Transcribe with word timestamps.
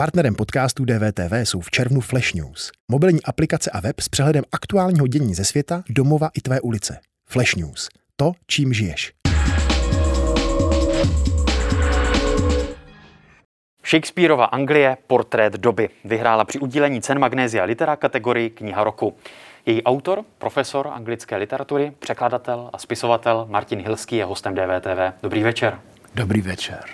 Partnerem 0.00 0.34
podcastu 0.34 0.84
DVTV 0.84 1.32
jsou 1.32 1.60
v 1.60 1.70
červnu 1.70 2.00
Flash 2.00 2.32
News. 2.32 2.70
Mobilní 2.90 3.22
aplikace 3.22 3.70
a 3.70 3.80
web 3.80 4.00
s 4.00 4.08
přehledem 4.08 4.44
aktuálního 4.52 5.06
dění 5.06 5.34
ze 5.34 5.44
světa, 5.44 5.82
domova 5.88 6.28
i 6.34 6.40
tvé 6.40 6.60
ulice. 6.60 7.00
Flash 7.28 7.54
News. 7.54 7.88
To, 8.16 8.32
čím 8.46 8.72
žiješ. 8.72 9.12
Shakespeareova 13.86 14.44
Anglie, 14.44 14.96
portrét 15.06 15.52
doby, 15.52 15.88
vyhrála 16.04 16.44
při 16.44 16.58
udílení 16.58 17.02
cen 17.02 17.18
Magnézia 17.18 17.64
Litera 17.64 17.96
kategorii 17.96 18.50
kniha 18.50 18.84
roku. 18.84 19.16
Její 19.66 19.82
autor, 19.82 20.24
profesor 20.38 20.88
anglické 20.88 21.36
literatury, 21.36 21.92
překladatel 21.98 22.70
a 22.72 22.78
spisovatel 22.78 23.46
Martin 23.50 23.80
Hilský 23.80 24.16
je 24.16 24.24
hostem 24.24 24.54
DVTV. 24.54 25.22
Dobrý 25.22 25.42
večer. 25.42 25.78
Dobrý 26.14 26.40
večer. 26.40 26.84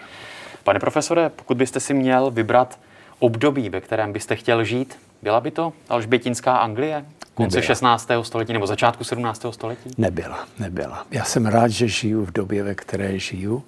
Pane 0.65 0.81
profesore, 0.81 1.29
pokud 1.29 1.57
byste 1.57 1.81
si 1.81 1.95
měl 1.95 2.31
vybrat 2.31 2.79
období, 3.19 3.69
ve 3.71 3.81
kterém 3.81 4.13
byste 4.13 4.37
chtěl 4.37 4.65
žít, 4.65 4.99
byla 5.23 5.41
by 5.41 5.51
to 5.51 5.73
alžbětinská 5.89 6.57
Anglie? 6.57 7.05
Konce 7.35 7.57
nebyla. 7.57 7.67
16. 7.67 8.09
století 8.23 8.53
nebo 8.53 8.67
začátku 8.67 9.05
17. 9.05 9.47
století? 9.51 9.91
Nebyla, 9.99 10.47
nebyla. 10.59 11.07
Já 11.11 11.25
jsem 11.25 11.47
rád, 11.47 11.69
že 11.69 11.89
žiju 11.89 12.25
v 12.25 12.33
době, 12.33 12.63
ve 12.63 12.75
které 12.75 13.19
žiju. 13.19 13.65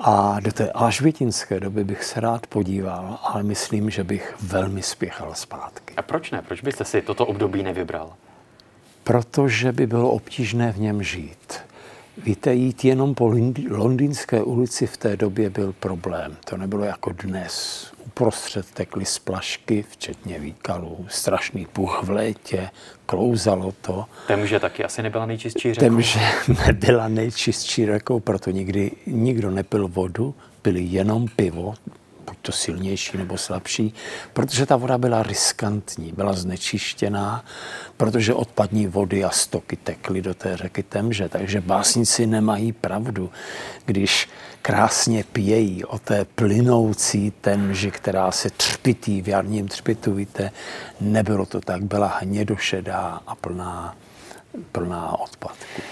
A 0.00 0.40
do 0.40 0.52
té 0.52 0.70
alžbětinské 0.70 1.60
doby 1.60 1.84
bych 1.84 2.04
se 2.04 2.20
rád 2.20 2.46
podíval, 2.46 3.18
ale 3.22 3.42
myslím, 3.42 3.90
že 3.90 4.04
bych 4.04 4.34
velmi 4.42 4.82
spěchal 4.82 5.34
zpátky. 5.34 5.94
A 5.96 6.02
proč 6.02 6.30
ne? 6.30 6.42
Proč 6.42 6.60
byste 6.60 6.84
si 6.84 7.02
toto 7.02 7.26
období 7.26 7.62
nevybral? 7.62 8.12
Protože 9.04 9.72
by 9.72 9.86
bylo 9.86 10.10
obtížné 10.10 10.72
v 10.72 10.80
něm 10.80 11.02
žít. 11.02 11.54
Víte, 12.24 12.54
jít 12.54 12.84
jenom 12.84 13.14
po 13.14 13.32
londýnské 13.70 14.42
ulici 14.42 14.86
v 14.86 14.96
té 14.96 15.16
době 15.16 15.50
byl 15.50 15.72
problém. 15.72 16.36
To 16.44 16.56
nebylo 16.56 16.84
jako 16.84 17.12
dnes. 17.12 17.95
Uprostřed 18.20 18.66
tekly 18.74 19.04
splašky, 19.04 19.84
včetně 19.90 20.38
výkalů, 20.38 21.06
strašný 21.08 21.66
puch 21.66 22.02
v 22.02 22.10
létě, 22.10 22.70
klouzalo 23.06 23.72
to. 23.80 24.04
Temže 24.26 24.60
taky 24.60 24.84
asi 24.84 25.02
nebyla 25.02 25.26
nejčistší 25.26 25.74
řekou. 25.74 25.86
Temže 25.86 26.20
nebyla 26.66 27.08
nejčistší 27.08 27.86
řekou, 27.86 28.20
proto 28.20 28.50
nikdy 28.50 28.90
nikdo 29.06 29.50
nepil 29.50 29.88
vodu, 29.88 30.34
pili 30.62 30.80
jenom 30.80 31.28
pivo, 31.36 31.74
buď 32.26 32.36
to 32.42 32.52
silnější 32.52 33.18
nebo 33.18 33.38
slabší, 33.38 33.94
protože 34.32 34.66
ta 34.66 34.76
voda 34.76 34.98
byla 34.98 35.22
riskantní, 35.22 36.12
byla 36.12 36.32
znečištěná, 36.32 37.44
protože 37.96 38.34
odpadní 38.34 38.86
vody 38.86 39.24
a 39.24 39.30
stoky 39.30 39.76
tekly 39.76 40.22
do 40.22 40.34
té 40.34 40.56
řeky 40.56 40.82
Temže. 40.82 41.28
Takže 41.28 41.60
básníci 41.60 42.26
nemají 42.26 42.72
pravdu, 42.72 43.30
když 43.84 44.28
krásně 44.62 45.24
pějí 45.24 45.84
o 45.84 45.98
té 45.98 46.24
plynoucí 46.24 47.30
Temži, 47.30 47.90
která 47.90 48.32
se 48.32 48.50
třpitý 48.50 49.22
v 49.22 49.28
jarním 49.28 49.68
třpitu, 49.68 50.14
víte, 50.14 50.50
nebylo 51.00 51.46
to 51.46 51.60
tak, 51.60 51.82
byla 51.82 52.18
hnědošedá 52.20 53.20
a 53.26 53.34
plná, 53.34 53.96
plná 54.72 55.20
odpadků. 55.20 55.82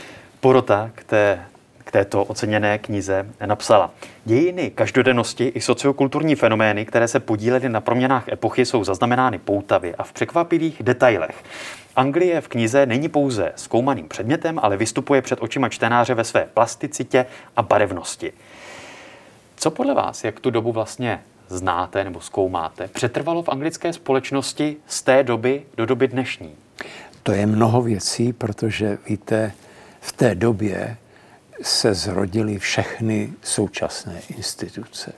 Porota 0.41 0.91
k 0.95 1.05
té 1.05 1.47
této 1.95 2.25
oceněné 2.25 2.79
knize 2.79 3.27
napsala. 3.47 3.91
Dějiny 4.25 4.71
každodennosti 4.71 5.45
i 5.45 5.61
sociokulturní 5.61 6.35
fenomény, 6.35 6.87
které 6.87 7.09
se 7.09 7.21
podílely 7.21 7.69
na 7.69 7.81
proměnách 7.81 8.29
epochy, 8.29 8.67
jsou 8.67 8.85
zaznamenány 8.85 9.39
poutavě 9.39 9.95
a 9.99 10.03
v 10.03 10.13
překvapivých 10.13 10.83
detailech. 10.83 11.45
Anglie 11.97 12.41
v 12.41 12.49
knize 12.49 12.87
není 12.87 13.09
pouze 13.09 13.53
zkoumaným 13.57 14.09
předmětem, 14.09 14.59
ale 14.63 14.77
vystupuje 14.77 15.23
před 15.23 15.43
očima 15.43 15.69
čtenáře 15.69 16.15
ve 16.15 16.25
své 16.25 16.49
plasticitě 16.55 17.27
a 17.57 17.63
barevnosti. 17.63 18.33
Co 19.57 19.71
podle 19.71 19.95
vás, 19.95 20.25
jak 20.25 20.41
tu 20.41 20.51
dobu 20.51 20.73
vlastně 20.73 21.21
znáte 21.49 22.05
nebo 22.05 22.21
zkoumáte, 22.21 22.89
přetrvalo 22.89 23.43
v 23.43 23.49
anglické 23.49 23.93
společnosti 23.93 24.77
z 24.87 25.03
té 25.03 25.23
doby 25.23 25.63
do 25.77 25.87
doby 25.87 26.09
dnešní? 26.09 26.55
To 27.23 27.33
je 27.33 27.47
mnoho 27.47 27.83
věcí, 27.83 28.33
protože 28.33 28.99
víte, 29.09 29.53
v 30.01 30.13
té 30.13 30.35
době 30.35 30.97
se 31.65 31.95
zrodily 31.95 32.59
všechny 32.59 33.33
současné 33.43 34.21
instituce. 34.37 35.13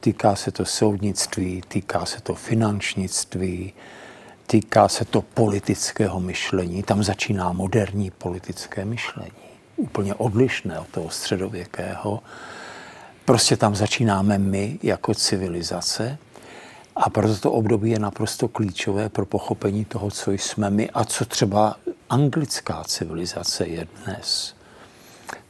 Týká 0.00 0.36
se 0.36 0.50
to 0.50 0.64
soudnictví, 0.64 1.62
týká 1.68 2.06
se 2.06 2.20
to 2.20 2.34
finančnictví, 2.34 3.72
týká 4.46 4.88
se 4.88 5.04
to 5.04 5.22
politického 5.22 6.20
myšlení. 6.20 6.82
Tam 6.82 7.02
začíná 7.02 7.52
moderní 7.52 8.10
politické 8.10 8.84
myšlení, 8.84 9.30
úplně 9.76 10.14
odlišné 10.14 10.80
od 10.80 10.88
toho 10.88 11.10
středověkého. 11.10 12.22
Prostě 13.24 13.56
tam 13.56 13.74
začínáme 13.74 14.38
my 14.38 14.78
jako 14.82 15.14
civilizace 15.14 16.18
a 16.96 17.10
proto 17.10 17.36
to 17.36 17.52
období 17.52 17.90
je 17.90 17.98
naprosto 17.98 18.48
klíčové 18.48 19.08
pro 19.08 19.26
pochopení 19.26 19.84
toho, 19.84 20.10
co 20.10 20.32
jsme 20.32 20.70
my 20.70 20.90
a 20.90 21.04
co 21.04 21.24
třeba 21.24 21.76
anglická 22.10 22.84
civilizace 22.84 23.66
je 23.66 23.86
dnes. 24.04 24.54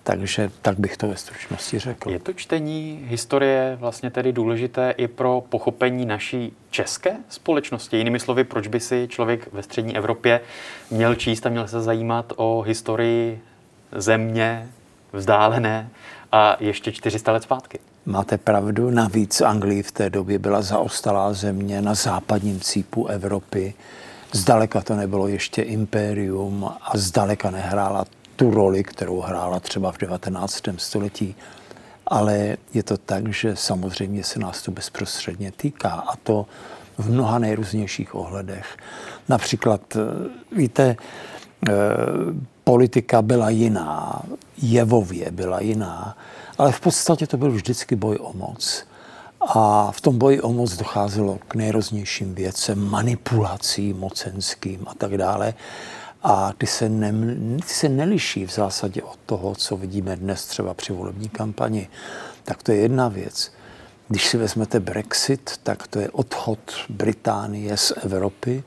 Takže 0.06 0.50
tak 0.62 0.78
bych 0.78 0.96
to 0.96 1.08
ve 1.08 1.16
stručnosti 1.16 1.78
řekl. 1.78 2.10
Je 2.10 2.18
to 2.18 2.32
čtení 2.32 3.04
historie 3.08 3.76
vlastně 3.80 4.10
tedy 4.10 4.32
důležité 4.32 4.90
i 4.90 5.08
pro 5.08 5.42
pochopení 5.48 6.06
naší 6.06 6.52
české 6.70 7.16
společnosti? 7.28 7.96
Jinými 7.96 8.20
slovy, 8.20 8.44
proč 8.44 8.68
by 8.68 8.80
si 8.80 9.06
člověk 9.10 9.52
ve 9.52 9.62
střední 9.62 9.96
Evropě 9.96 10.40
měl 10.90 11.14
číst 11.14 11.46
a 11.46 11.48
měl 11.48 11.68
se 11.68 11.82
zajímat 11.82 12.32
o 12.36 12.60
historii 12.60 13.40
země 13.92 14.68
vzdálené 15.12 15.90
a 16.32 16.56
ještě 16.60 16.92
400 16.92 17.32
let 17.32 17.42
zpátky? 17.42 17.78
Máte 18.06 18.38
pravdu, 18.38 18.90
navíc 18.90 19.40
Anglii 19.40 19.82
v 19.82 19.92
té 19.92 20.10
době 20.10 20.38
byla 20.38 20.62
zaostalá 20.62 21.32
země 21.32 21.82
na 21.82 21.94
západním 21.94 22.60
cípu 22.60 23.06
Evropy. 23.06 23.74
Zdaleka 24.32 24.80
to 24.80 24.96
nebylo 24.96 25.28
ještě 25.28 25.62
impérium 25.62 26.64
a 26.64 26.90
zdaleka 26.94 27.50
nehrála 27.50 28.04
tu 28.36 28.50
roli, 28.50 28.84
kterou 28.84 29.20
hrála 29.20 29.60
třeba 29.60 29.92
v 29.92 29.98
19. 29.98 30.62
století, 30.76 31.36
ale 32.06 32.56
je 32.74 32.82
to 32.82 32.96
tak, 32.96 33.32
že 33.32 33.56
samozřejmě 33.56 34.24
se 34.24 34.38
nás 34.38 34.62
to 34.62 34.70
bezprostředně 34.70 35.52
týká 35.52 35.90
a 35.90 36.16
to 36.16 36.46
v 36.98 37.10
mnoha 37.10 37.38
nejrůznějších 37.38 38.14
ohledech. 38.14 38.76
Například, 39.28 39.80
eh, 39.96 40.00
víte, 40.56 40.96
eh, 41.68 41.72
politika 42.64 43.22
byla 43.22 43.50
jiná, 43.50 44.22
jevově 44.62 45.30
byla 45.30 45.60
jiná, 45.60 46.16
ale 46.58 46.72
v 46.72 46.80
podstatě 46.80 47.26
to 47.26 47.36
byl 47.36 47.50
vždycky 47.50 47.96
boj 47.96 48.18
o 48.20 48.32
moc. 48.32 48.84
A 49.40 49.90
v 49.92 50.00
tom 50.00 50.18
boji 50.18 50.40
o 50.40 50.52
moc 50.52 50.76
docházelo 50.76 51.38
k 51.48 51.54
nejroznějším 51.54 52.34
věcem, 52.34 52.90
manipulacím 52.90 53.98
mocenským 53.98 54.80
a 54.86 54.94
tak 54.94 55.16
dále 55.16 55.54
a 56.24 56.52
ty 56.58 56.66
se, 56.66 56.88
ne, 56.88 57.12
ty 57.56 57.74
se 57.74 57.88
neliší 57.88 58.46
v 58.46 58.52
zásadě 58.52 59.02
od 59.02 59.18
toho, 59.26 59.54
co 59.54 59.76
vidíme 59.76 60.16
dnes 60.16 60.46
třeba 60.46 60.74
při 60.74 60.92
volební 60.92 61.28
kampani. 61.28 61.88
Tak 62.44 62.62
to 62.62 62.72
je 62.72 62.78
jedna 62.78 63.08
věc. 63.08 63.52
Když 64.08 64.28
si 64.28 64.36
vezmete 64.36 64.80
Brexit, 64.80 65.50
tak 65.62 65.86
to 65.86 65.98
je 65.98 66.10
odchod 66.10 66.58
Británie 66.88 67.76
z 67.76 67.92
Evropy. 68.02 68.64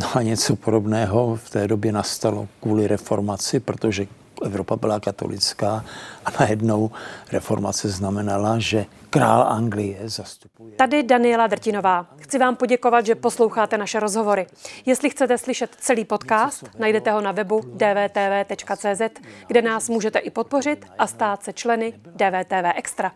No 0.00 0.16
a 0.16 0.22
něco 0.22 0.56
podobného 0.56 1.36
v 1.36 1.50
té 1.50 1.68
době 1.68 1.92
nastalo 1.92 2.48
kvůli 2.60 2.86
reformaci, 2.86 3.60
protože 3.60 4.06
Evropa 4.44 4.76
byla 4.76 5.00
katolická 5.00 5.84
a 6.24 6.30
najednou 6.40 6.90
reformace 7.32 7.88
znamenala, 7.88 8.58
že 8.58 8.86
král 9.10 9.42
Anglie 9.42 10.08
zastupuje. 10.08 10.74
Tady 10.76 11.02
Daniela 11.02 11.46
Drtinová. 11.46 12.06
Chci 12.16 12.38
vám 12.38 12.56
poděkovat, 12.56 13.06
že 13.06 13.14
posloucháte 13.14 13.78
naše 13.78 14.00
rozhovory. 14.00 14.46
Jestli 14.86 15.10
chcete 15.10 15.38
slyšet 15.38 15.70
celý 15.80 16.04
podcast, 16.04 16.64
najdete 16.78 17.10
ho 17.12 17.20
na 17.20 17.32
webu 17.32 17.60
dvtv.cz, 17.64 19.02
kde 19.46 19.62
nás 19.62 19.88
můžete 19.88 20.18
i 20.18 20.30
podpořit 20.30 20.86
a 20.98 21.06
stát 21.06 21.42
se 21.42 21.52
členy 21.52 21.92
DVTV 22.06 22.72
Extra. 22.74 23.12